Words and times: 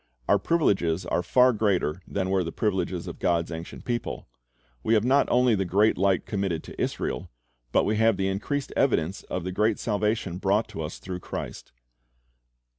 Our 0.27 0.39
privileges 0.39 1.05
are 1.05 1.21
far 1.21 1.53
greater 1.53 2.01
than 2.07 2.31
were 2.31 2.43
the 2.43 2.51
privileges 2.51 3.05
of 3.05 3.19
God's 3.19 3.51
ancient 3.51 3.85
people. 3.85 4.27
We 4.81 4.95
have 4.95 5.03
not 5.03 5.27
onh' 5.29 5.55
the 5.55 5.63
great 5.63 5.95
light 5.95 6.25
committed 6.25 6.63
to 6.63 6.81
Israel, 6.81 7.29
but 7.71 7.83
we 7.83 7.97
have 7.97 8.17
the 8.17 8.27
increased 8.27 8.73
evidence 8.75 9.21
of 9.21 9.43
the 9.43 9.51
great 9.51 9.77
salvation 9.77 10.39
brought 10.39 10.67
to 10.69 10.81
us 10.81 10.97
through 10.97 11.19
Christ. 11.19 11.71